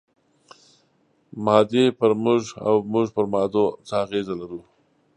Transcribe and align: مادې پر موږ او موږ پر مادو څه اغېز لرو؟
مادې 1.45 1.85
پر 1.99 2.11
موږ 2.23 2.41
او 2.67 2.75
موږ 2.91 3.07
پر 3.15 3.25
مادو 3.33 3.65
څه 3.87 3.93
اغېز 4.03 4.27
لرو؟ 4.39 4.61